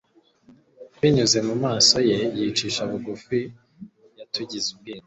[0.99, 3.39] binyuze mu maso ye yicisha bugufi,
[4.17, 4.99] yatugize ubwenge